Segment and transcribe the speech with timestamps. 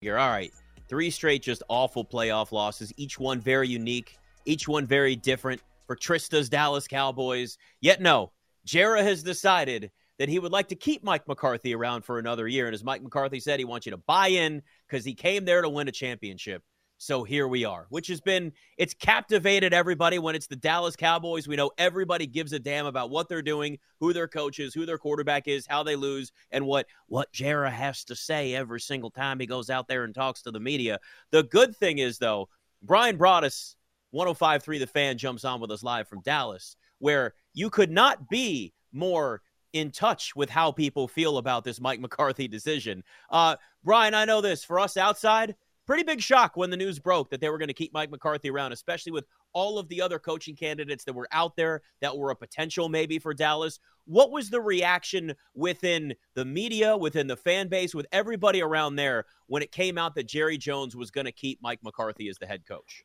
[0.00, 0.52] figure, all right,
[0.88, 5.96] three straight just awful playoff losses, each one very unique, each one very different for
[5.96, 7.58] Trista's Dallas Cowboys.
[7.80, 8.32] Yet no,
[8.64, 12.66] Jerry has decided that he would like to keep Mike McCarthy around for another year.
[12.66, 15.62] And as Mike McCarthy said, he wants you to buy in because he came there
[15.62, 16.62] to win a championship.
[17.00, 21.46] So here we are, which has been, it's captivated everybody when it's the Dallas Cowboys.
[21.46, 24.84] We know everybody gives a damn about what they're doing, who their coach is, who
[24.84, 29.12] their quarterback is, how they lose, and what, what Jerry has to say every single
[29.12, 30.98] time he goes out there and talks to the media.
[31.30, 32.48] The good thing is, though,
[32.82, 33.76] Bryan Broaddus,
[34.10, 38.74] 1053 The Fan, jumps on with us live from Dallas, where you could not be
[38.92, 39.40] more
[39.72, 43.04] in touch with how people feel about this Mike McCarthy decision.
[43.30, 43.54] Uh,
[43.84, 45.54] Bryan, I know this for us outside,
[45.88, 48.50] pretty big shock when the news broke that they were going to keep Mike McCarthy
[48.50, 49.24] around, especially with
[49.54, 53.18] all of the other coaching candidates that were out there that were a potential maybe
[53.18, 53.80] for Dallas.
[54.04, 59.24] What was the reaction within the media, within the fan base, with everybody around there
[59.46, 62.46] when it came out that Jerry Jones was going to keep Mike McCarthy as the
[62.46, 63.02] head coach?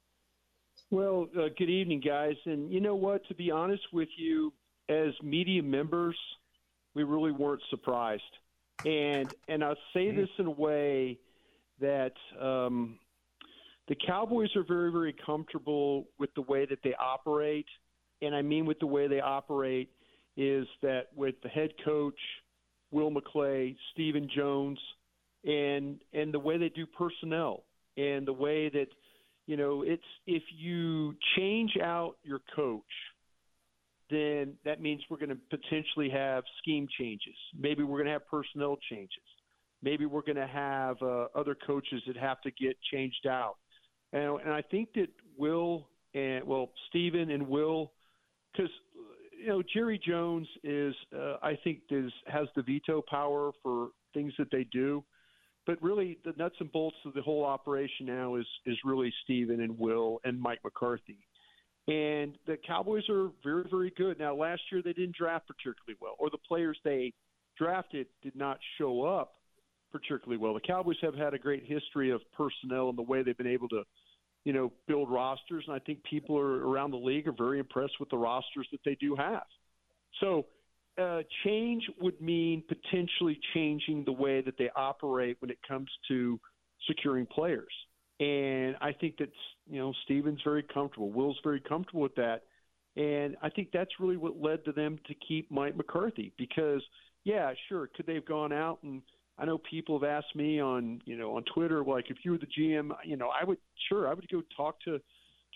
[0.91, 2.35] Well, uh, good evening, guys.
[2.45, 3.25] And you know what?
[3.29, 4.51] To be honest with you,
[4.89, 6.17] as media members,
[6.95, 8.23] we really weren't surprised.
[8.85, 10.17] And and I'll say mm-hmm.
[10.17, 11.17] this in a way
[11.79, 12.99] that um,
[13.87, 17.65] the Cowboys are very, very comfortable with the way that they operate.
[18.21, 19.89] And I mean, with the way they operate,
[20.37, 22.17] is that with the head coach,
[22.91, 24.79] Will McClay, Stephen Jones,
[25.43, 27.63] and and the way they do personnel,
[27.97, 28.87] and the way that
[29.45, 32.81] you know it's if you change out your coach,
[34.09, 37.35] then that means we're going to potentially have scheme changes.
[37.59, 39.23] Maybe we're going to have personnel changes
[39.83, 43.57] maybe we're going to have uh, other coaches that have to get changed out.
[44.13, 47.91] And, and I think that Will and well, Stephen and Will,
[48.51, 48.71] because
[49.39, 54.33] you know Jerry Jones is, uh, I think, is has the veto power for things
[54.37, 55.03] that they do.
[55.65, 59.61] But really, the nuts and bolts of the whole operation now is is really Stephen
[59.61, 61.25] and Will and Mike McCarthy.
[61.87, 64.17] And the Cowboys are very, very good.
[64.17, 67.11] Now, last year they didn't draft particularly well, or the players they
[67.57, 69.33] drafted did not show up
[69.93, 70.53] particularly well.
[70.53, 73.69] The Cowboys have had a great history of personnel and the way they've been able
[73.69, 73.83] to,
[74.43, 77.93] you know, build rosters, and I think people are around the league are very impressed
[77.99, 79.43] with the rosters that they do have.
[80.19, 80.47] So,
[81.01, 86.39] uh, change would mean potentially changing the way that they operate when it comes to
[86.87, 87.73] securing players.
[88.19, 89.31] And I think that's,
[89.67, 91.09] you know Stephen's very comfortable.
[91.09, 92.43] Will's very comfortable with that.
[92.95, 96.83] And I think that's really what led to them to keep Mike McCarthy because,
[97.23, 99.01] yeah, sure, could they have gone out and
[99.37, 102.37] I know people have asked me on, you know, on Twitter, like if you were
[102.37, 103.57] the GM, you know, I would
[103.89, 104.99] sure I would go talk to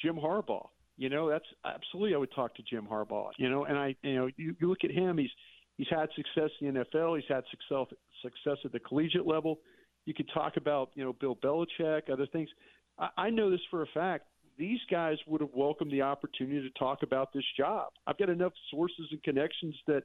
[0.02, 0.68] Jim Harbaugh.
[0.98, 3.30] You know, that's absolutely I would talk to Jim Harbaugh.
[3.38, 5.30] You know, and I, you know, you, you look at him, he's
[5.78, 9.60] he's had success in the NFL, he's had success success at the collegiate level.
[10.06, 12.50] You could talk about, you know, Bill Belichick, other things.
[12.98, 14.26] I, I know this for a fact.
[14.58, 17.90] These guys would have welcomed the opportunity to talk about this job.
[18.08, 20.02] I've got enough sources and connections that,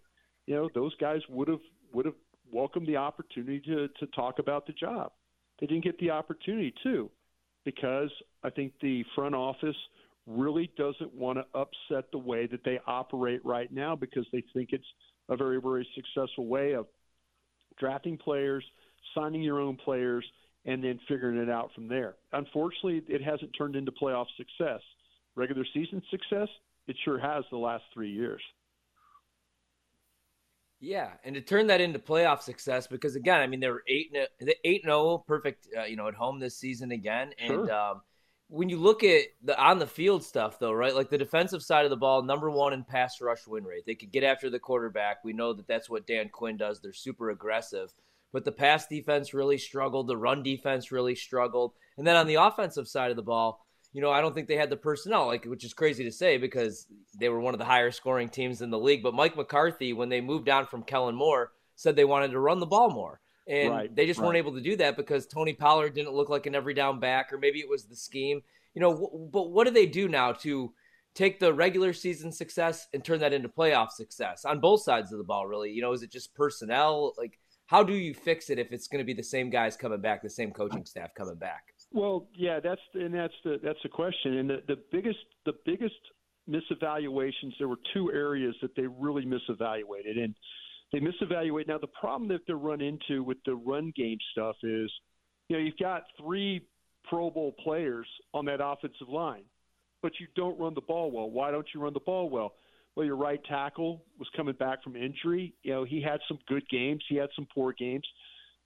[0.47, 1.61] you know, those guys would have
[1.95, 2.15] would have
[2.53, 5.11] welcome the opportunity to, to talk about the job.
[5.61, 7.11] They didn't get the opportunity to
[7.65, 8.11] because
[8.45, 9.77] I think the front office
[10.27, 14.71] really doesn't want to upset the way that they operate right now because they think
[14.73, 14.85] it's
[15.29, 16.87] a very, very successful way of
[17.79, 18.65] drafting players,
[19.15, 20.25] signing your own players,
[20.65, 22.15] and then figuring it out from there.
[22.33, 24.81] Unfortunately, it hasn't turned into playoff success.
[25.35, 26.49] Regular season success,
[26.87, 28.41] it sure has the last three years.
[30.83, 34.13] Yeah, and to turn that into playoff success because again, I mean they were eight
[34.65, 37.31] eight zero, oh, perfect, uh, you know, at home this season again.
[37.39, 37.73] And sure.
[37.73, 38.01] um,
[38.49, 40.93] when you look at the on the field stuff, though, right?
[40.93, 43.85] Like the defensive side of the ball, number one in pass rush win rate.
[43.87, 45.23] They could get after the quarterback.
[45.23, 46.81] We know that that's what Dan Quinn does.
[46.81, 47.95] They're super aggressive,
[48.33, 50.09] but the pass defense really struggled.
[50.09, 51.75] The run defense really struggled.
[51.97, 54.57] And then on the offensive side of the ball, you know, I don't think they
[54.57, 56.87] had the personnel, like which is crazy to say because
[57.19, 59.03] they were one of the higher scoring teams in the league.
[59.03, 62.61] But Mike McCarthy, when they moved on from Kellen Moore, said they wanted to run
[62.61, 63.21] the ball more.
[63.47, 64.27] And right, they just right.
[64.27, 67.33] weren't able to do that because Tony Pollard didn't look like an every down back,
[67.33, 68.43] or maybe it was the scheme.
[68.75, 70.73] You know, w- but what do they do now to
[71.15, 75.19] take the regular season success and turn that into playoff success on both sides of
[75.19, 75.71] the ball, really?
[75.71, 77.15] You know, is it just personnel?
[77.19, 80.01] Like, how do you fix it if it's going to be the same guys coming
[80.01, 81.72] back, the same coaching staff coming back?
[81.95, 84.39] Well, yeah, that's and that's the that's the question.
[84.39, 85.95] And the, the biggest the biggest
[86.49, 90.35] misevaluations there were two areas that they really misevaluated, and
[90.93, 91.69] they misevaluate.
[91.69, 94.91] Now the problem that they run into with the run game stuff is,
[95.49, 96.67] you know, you've got three
[97.09, 99.45] Pro Bowl players on that offensive line,
[100.03, 101.31] but you don't run the ball well.
[101.31, 102.55] Why don't you run the ball well?
[102.95, 105.55] Well, your right tackle was coming back from injury.
[105.63, 107.03] You know, he had some good games.
[107.09, 108.07] He had some poor games.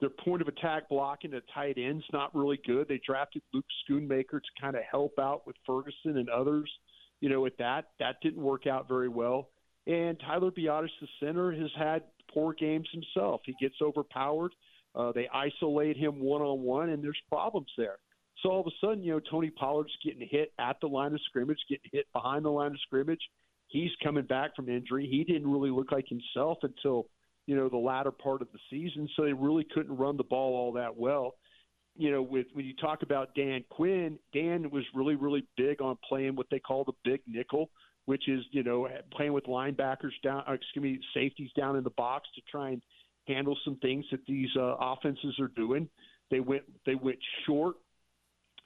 [0.00, 2.87] Their point of attack blocking at tight ends not really good.
[2.88, 6.70] They drafted Luke Schoonmaker to kind of help out with Ferguson and others.
[7.20, 9.48] You know, with that, that didn't work out very well.
[9.87, 12.02] And Tyler Biadasz, the center, has had
[12.32, 13.40] poor games himself.
[13.46, 14.52] He gets overpowered.
[14.94, 17.96] Uh, they isolate him one on one, and there's problems there.
[18.42, 21.20] So all of a sudden, you know, Tony Pollard's getting hit at the line of
[21.26, 23.20] scrimmage, getting hit behind the line of scrimmage.
[23.69, 25.08] He's coming back from injury.
[25.10, 27.06] He didn't really look like himself until,
[27.46, 29.08] you know, the latter part of the season.
[29.16, 31.34] So they really couldn't run the ball all that well.
[31.96, 35.96] You know, with when you talk about Dan Quinn, Dan was really, really big on
[36.06, 37.70] playing what they call the big nickel,
[38.04, 42.28] which is, you know, playing with linebackers down, excuse me, safeties down in the box
[42.34, 42.82] to try and
[43.26, 45.88] handle some things that these uh, offenses are doing.
[46.31, 47.76] They went they went short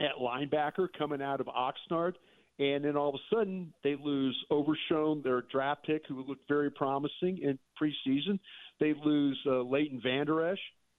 [0.01, 2.15] at linebacker coming out of Oxnard.
[2.61, 6.71] And then all of a sudden, they lose Overshown, their draft pick, who looked very
[6.71, 8.39] promising in preseason.
[8.79, 10.59] They lose uh, Leighton Vander Esch.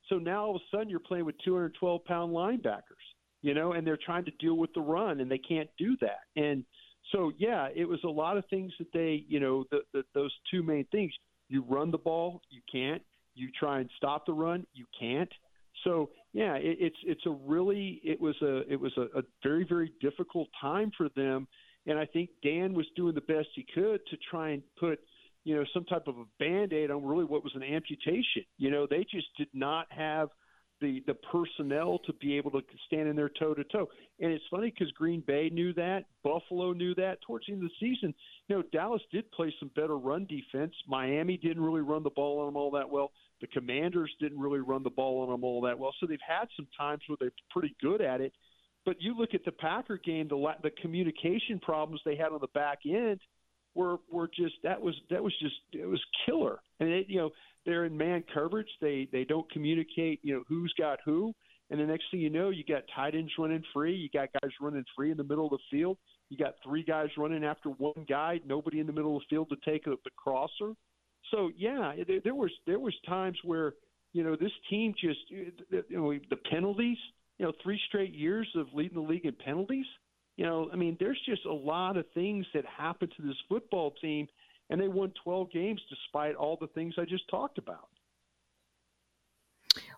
[0.09, 3.05] So now all of a sudden, you're playing with 212 pound linebackers,
[3.43, 6.21] you know, and they're trying to deal with the run, and they can't do that.
[6.35, 6.65] And
[7.11, 10.33] so, yeah, it was a lot of things that they, you know, the, the, those
[10.49, 11.13] two main things.
[11.47, 13.03] You run the ball, you can't.
[13.35, 15.31] You try and stop the run, you can't.
[15.83, 19.65] So yeah, it, it's it's a really it was a it was a, a very
[19.67, 21.47] very difficult time for them,
[21.85, 24.99] and I think Dan was doing the best he could to try and put
[25.43, 28.43] you know some type of a band aid on really what was an amputation.
[28.57, 30.29] You know, they just did not have
[30.79, 33.89] the the personnel to be able to stand in there toe to toe.
[34.21, 37.17] And it's funny because Green Bay knew that, Buffalo knew that.
[37.27, 38.13] Towards the end of the season,
[38.47, 40.73] you know, Dallas did play some better run defense.
[40.87, 43.11] Miami didn't really run the ball on them all that well.
[43.41, 45.93] The Commanders didn't really run the ball on them all that well.
[45.99, 48.33] So they've had some times where they're pretty good at it.
[48.85, 52.47] But you look at the Packer game, the the communication problems they had on the
[52.53, 53.19] back end
[53.75, 56.59] were were just that was that was just it was killer.
[56.79, 57.31] And it, you know
[57.65, 58.69] they're in man coverage.
[58.81, 60.19] They they don't communicate.
[60.23, 61.33] You know who's got who.
[61.69, 63.95] And the next thing you know, you got tight ends running free.
[63.95, 65.97] You got guys running free in the middle of the field.
[66.29, 68.41] You got three guys running after one guy.
[68.45, 70.73] Nobody in the middle of the field to take the crosser.
[71.31, 73.73] So yeah, there, there was there was times where
[74.13, 75.51] you know this team just you
[75.89, 76.97] know the penalties.
[77.39, 79.87] You know, three straight years of leading the league in penalties.
[80.37, 83.95] You know, I mean, there's just a lot of things that happen to this football
[83.99, 84.27] team,
[84.69, 87.87] and they won 12 games despite all the things I just talked about.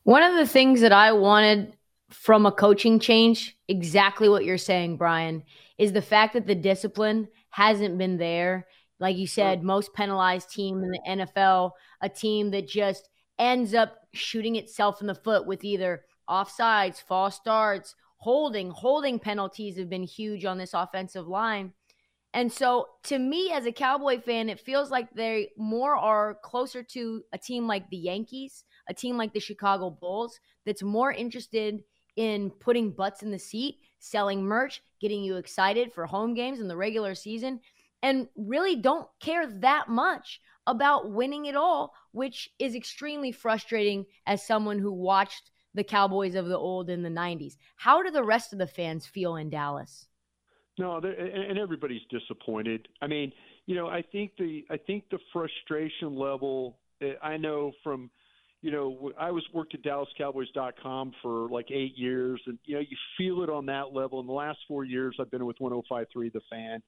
[0.04, 1.76] One of the things that I wanted
[2.10, 5.44] from a coaching change, exactly what you're saying, Bryan,
[5.78, 8.68] is the fact that the discipline hasn't been there
[9.04, 11.72] like you said, most penalized team in the NFL,
[12.02, 17.36] a team that just ends up shooting itself in the foot with either offsides, false
[17.36, 18.70] starts, holding.
[18.70, 21.74] Holding penalties have been huge on this offensive line.
[22.34, 26.82] And so to me as a Cowboy fan, it feels like they more are closer
[26.82, 31.84] to a team like the Yankees, a team like the Chicago Bulls that's more interested
[32.16, 36.70] in putting butts in the seat, selling merch, getting you excited for home games in
[36.70, 37.60] the regular season
[38.04, 44.46] and really don't care that much about winning it all, which is extremely frustrating as
[44.46, 47.56] someone who watched the Cowboys of the old in the 90s.
[47.78, 50.08] How do the rest of the fans feel in Dallas?
[50.78, 52.88] No, and everybody's disappointed.
[53.02, 53.32] I mean,
[53.66, 56.78] you know, I think the I think the frustration level.
[57.02, 58.10] Eh, I know from,
[58.62, 62.98] you know, I was worked at DallasCowboys.com for like eight years, and you know, you
[63.18, 64.20] feel it on that level.
[64.20, 66.82] In the last four years, I've been with 105.3 The Fan,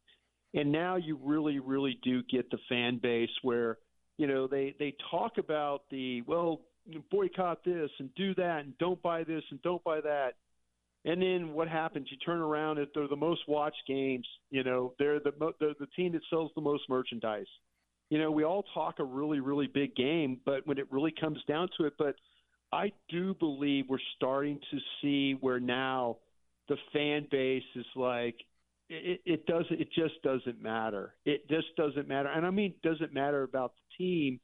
[0.56, 3.78] and now you really, really do get the fan base where,
[4.18, 6.62] you know, they, they talk about the, well,
[7.12, 10.34] boycott this and do that and don't buy this and don't buy that.
[11.04, 12.08] And then what happens?
[12.10, 14.28] You turn around at they're the most watched games.
[14.50, 17.46] You know, they're the they're the team that sells the most merchandise.
[18.10, 21.40] You know, we all talk a really really big game, but when it really comes
[21.48, 22.16] down to it, but
[22.72, 26.18] I do believe we're starting to see where now
[26.68, 28.36] the fan base is like,
[28.90, 31.16] it, it doesn't it just doesn't matter.
[31.26, 32.30] It just doesn't matter.
[32.30, 34.40] And i mean doesn't matter about the team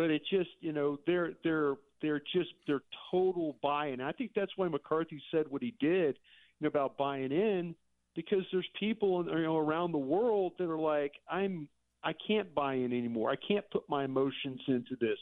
[0.00, 4.00] but it just you know they're they're they're just they're total buy-in.
[4.00, 6.18] I think that's why mccarthy said what he did
[6.58, 7.74] you know, about buying in
[8.16, 11.68] because there's people you know around the world that are like i'm
[12.02, 13.30] i can't buy in anymore.
[13.30, 15.18] I can't put my emotions into this.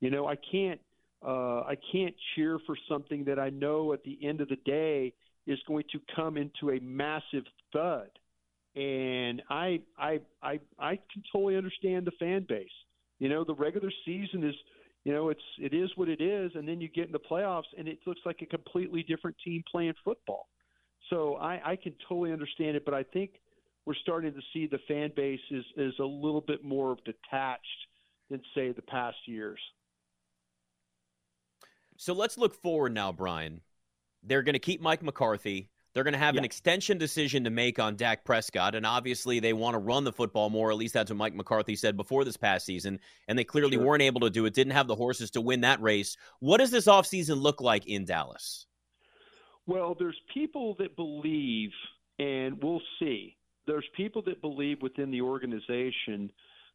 [0.00, 0.80] You know i can't
[1.24, 5.14] uh i can't cheer for something that i know at the end of the day
[5.46, 8.10] is going to come into a massive thud.
[8.74, 12.68] And I I I I can totally understand the fan base.
[13.18, 14.54] You know, the regular season is
[15.04, 17.70] you know, it's it is what it is, and then you get in the playoffs
[17.78, 20.48] and it looks like a completely different team playing football.
[21.10, 23.30] So I, I can totally understand it, but I think
[23.84, 27.62] we're starting to see the fan base is, is a little bit more detached
[28.30, 29.60] than say the past years.
[31.96, 33.60] So let's look forward now, Bryan.
[34.26, 35.70] They're going to keep Mike McCarthy.
[35.94, 36.40] They're going to have yeah.
[36.40, 40.12] an extension decision to make on Dak Prescott, and obviously they want to run the
[40.12, 40.70] football more.
[40.70, 43.84] At least that's what Mike McCarthy said before this past season, and they clearly sure.
[43.86, 44.52] weren't able to do it.
[44.52, 46.18] Didn't have the horses to win that race.
[46.40, 48.66] What does this offseason look like in Dallas?
[49.66, 51.70] Well, there's people that believe,
[52.18, 53.36] and we'll see.
[53.66, 56.30] There's people that believe within the organization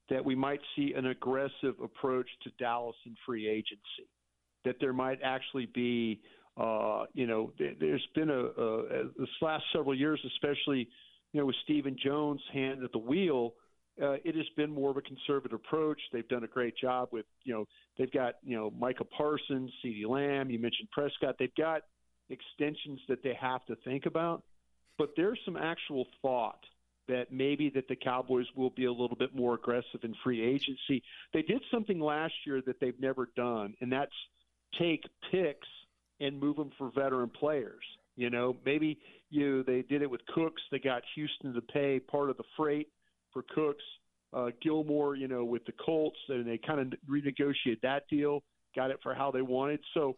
[0.10, 4.10] that we might see an aggressive approach to Dallas in free agency.
[4.66, 6.22] That there might actually be
[6.58, 10.90] uh, you know, there's been a, a this last several years, especially
[11.32, 13.54] you know with Stephen Jones' hand at the wheel.
[14.02, 16.00] Uh, it has been more of a conservative approach.
[16.12, 17.68] They've done a great job with, you know,
[17.98, 21.36] they've got, you know, Micah Parsons, CeeDee Lamb, you mentioned Prescott.
[21.38, 21.82] They've got
[22.30, 24.44] extensions that they have to think about,
[24.98, 26.64] but there's some actual thought
[27.10, 31.04] that maybe that the Cowboys will be a little bit more aggressive in free agency.
[31.34, 34.16] They did something last year that they've never done, and that's
[34.80, 35.68] take picks–
[36.22, 37.84] and move them for veteran players.
[38.16, 39.00] You know, maybe
[39.30, 40.62] you they did it with Cooks.
[40.72, 42.90] They got Houston to pay part of the freight
[43.34, 43.84] for Cooks.
[44.34, 48.90] Uh, Gilmore, you know, with the Colts, and they kind of renegotiated that deal, got
[48.90, 49.82] it for how they wanted.
[49.94, 50.16] So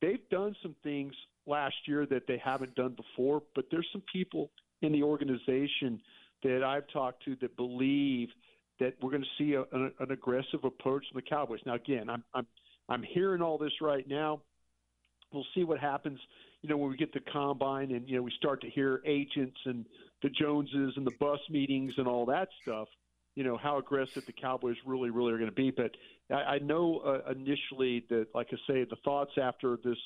[0.00, 1.14] they've done some things
[1.46, 3.42] last year that they haven't done before.
[3.54, 6.00] But there's some people in the organization
[6.42, 8.30] that I've talked to that believe
[8.80, 11.60] that we're going to see a, an, an aggressive approach from the Cowboys.
[11.64, 12.46] Now, again, I'm I'm
[12.88, 14.40] I'm hearing all this right now
[15.32, 16.18] we'll see what happens.
[16.62, 19.58] You know, when we get the combine and you know we start to hear agents
[19.64, 19.84] and
[20.22, 22.88] the Joneses and the bus meetings and all that stuff.
[23.34, 25.70] You know how aggressive the Cowboys really, really are going to be.
[25.70, 25.92] But
[26.30, 29.98] I, I know uh, initially that, like I say, the thoughts after this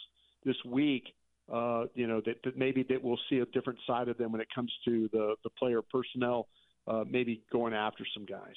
[0.44, 1.12] this week
[1.52, 4.40] uh, you know that, that maybe that we'll see a different side of them when
[4.40, 6.48] it comes to the the player personnel,
[6.88, 8.54] uh, maybe going after some guys.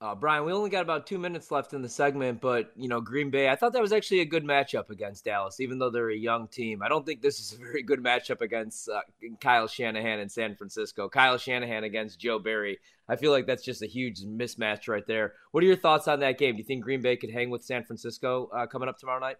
[0.00, 3.00] Uh, Bryan, we only got about two minutes left in the segment, but you know,
[3.00, 6.10] Green Bay, I thought that was actually a good matchup against Dallas, even though they're
[6.10, 6.82] a young team.
[6.82, 9.00] I don't think this is a very good matchup against uh,
[9.40, 11.08] Kyle Shanahan in San Francisco.
[11.08, 12.78] Kyle Shanahan against Joe Barry.
[13.08, 15.34] I feel like that's just a huge mismatch right there.
[15.52, 16.54] What are your thoughts on that game?
[16.54, 19.36] Do you think Green Bay could hang with San Francisco uh, coming up tomorrow night?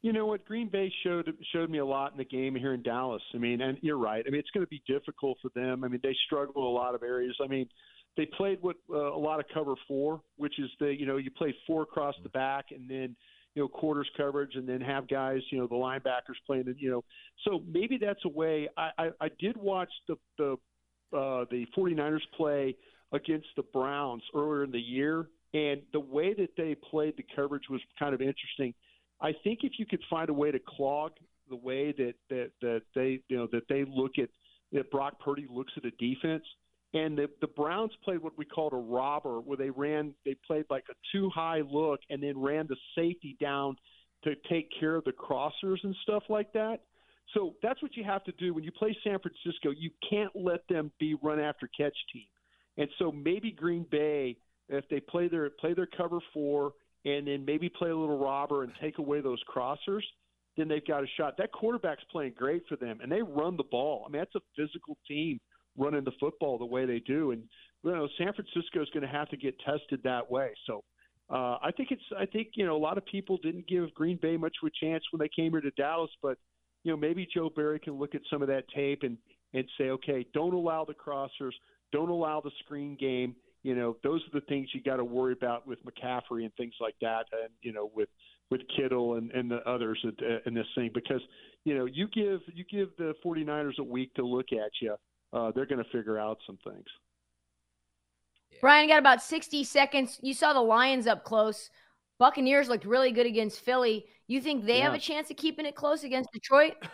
[0.00, 0.44] You know what?
[0.44, 3.22] Green Bay showed showed me a lot in the game here in Dallas.
[3.34, 4.24] I mean, and you're right.
[4.24, 5.82] I mean, it's going to be difficult for them.
[5.82, 7.36] I mean, they struggle in a lot of areas.
[7.42, 7.68] I mean
[8.18, 11.30] they played what uh, a lot of cover four, which is the you know you
[11.30, 13.16] play four across the back and then
[13.54, 16.90] you know quarters coverage and then have guys you know the linebackers playing and you
[16.90, 17.04] know
[17.44, 18.68] so maybe that's a way.
[18.76, 20.52] I I, I did watch the the
[21.16, 22.76] uh, the 49ers play
[23.12, 27.70] against the Browns earlier in the year, and the way that they played the coverage
[27.70, 28.74] was kind of interesting.
[29.20, 31.12] I think if you could find a way to clog
[31.48, 34.28] the way that that that they you know that they look at
[34.72, 36.44] that Brock Purdy looks at a defense,
[36.94, 40.64] and the the Browns played what we called a robber, where they ran they played
[40.70, 43.76] like a too high look and then ran the safety down
[44.24, 46.80] to take care of the crossers and stuff like that.
[47.34, 49.70] So that's what you have to do when you play San Francisco.
[49.70, 52.24] You can't let them be run after catch team.
[52.78, 56.72] And so maybe Green Bay, if they play their play their cover four
[57.04, 60.02] and then maybe play a little robber and take away those crossers,
[60.56, 61.36] then they've got a shot.
[61.36, 64.04] That quarterback's playing great for them, and they run the ball.
[64.06, 65.38] I mean, that's a physical team
[65.78, 67.30] running the football the way they do.
[67.30, 67.42] And
[67.84, 70.50] you know, San Francisco is going to have to get tested that way.
[70.66, 70.84] So
[71.30, 74.18] uh, I think it's I think you know a lot of people didn't give Green
[74.20, 76.38] Bay much of a chance when they came here to Dallas, but
[76.84, 79.16] you know maybe Joe Barry can look at some of that tape and
[79.54, 81.52] and say, okay, don't allow the crossers,
[81.92, 83.34] don't allow the screen game.
[83.62, 86.74] You know, those are the things you got to worry about with McCaffrey and things
[86.80, 88.08] like that, and you know with
[88.50, 90.02] with Kittle and, and the others
[90.46, 91.20] in this thing because
[91.64, 94.96] you know you give you give the 49ers a week to look at you
[95.32, 96.86] uh, they're going to figure out some things.
[98.50, 98.58] Yeah.
[98.60, 100.18] Bryan got about 60 seconds.
[100.22, 101.70] You saw the Lions up close.
[102.18, 104.06] Buccaneers looked really good against Philly.
[104.26, 104.84] You think they yeah.
[104.84, 106.74] have a chance of keeping it close against Detroit?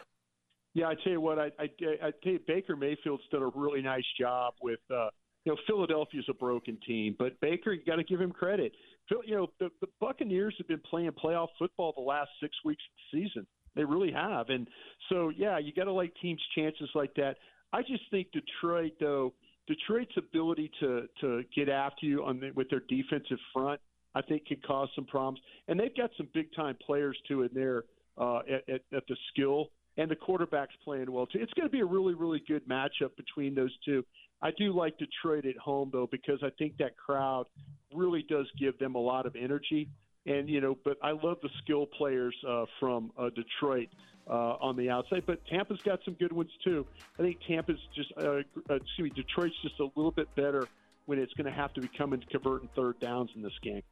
[0.76, 1.68] Yeah, I tell you what, I I,
[2.02, 4.80] I tell you, Baker Mayfield's done a really nice job with.
[4.92, 5.08] Uh,
[5.44, 8.72] you know, Philadelphia's a broken team, but Baker, you got to give him credit.
[9.26, 13.20] You know, the, the Buccaneers have been playing playoff football the last six weeks of
[13.20, 13.46] the season.
[13.76, 14.66] They really have, and
[15.08, 17.36] so yeah, you got to like teams' chances like that.
[17.72, 19.32] I just think Detroit, though,
[19.66, 23.80] Detroit's ability to to get after you on the, with their defensive front,
[24.14, 25.40] I think, could cause some problems.
[25.68, 27.84] And they've got some big time players too in there
[28.18, 31.38] uh, at, at, at the skill, and the quarterback's playing well too.
[31.40, 34.04] It's going to be a really really good matchup between those two.
[34.42, 37.46] I do like Detroit at home though because I think that crowd
[37.94, 39.88] really does give them a lot of energy.
[40.26, 43.88] And you know, but I love the skill players uh, from uh, Detroit
[44.28, 45.24] uh, on the outside.
[45.26, 46.86] But Tampa's got some good ones too.
[47.18, 48.40] I think Tampa's just, uh,
[48.70, 50.66] uh, excuse me, Detroit's just a little bit better
[51.06, 53.82] when it's going to have to be coming to converting third downs in this game.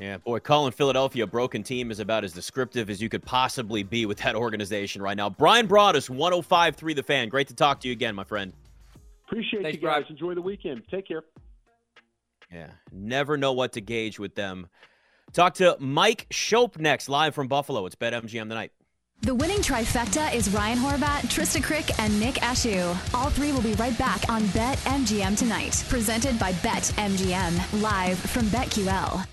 [0.00, 3.82] Yeah, boy, calling Philadelphia a broken team is about as descriptive as you could possibly
[3.82, 5.28] be with that organization right now.
[5.28, 7.28] Bryan Broaddus, 105.3 The Fan.
[7.28, 8.54] Great to talk to you again, my friend.
[9.26, 10.00] Appreciate Thanks, you guys.
[10.00, 10.10] Brock.
[10.10, 10.82] Enjoy the weekend.
[10.90, 11.24] Take care.
[12.50, 14.66] Yeah, never know what to gauge with them.
[15.32, 17.86] Talk to Mike Schopp next, live from Buffalo.
[17.86, 18.72] It's BetMGM tonight.
[19.22, 22.96] The winning trifecta is Ryan Horvat, Trista Crick, and Nick Ashew.
[23.14, 25.84] All three will be right back on BetMGM tonight.
[25.88, 29.31] Presented by BetMGM, live from BetQL.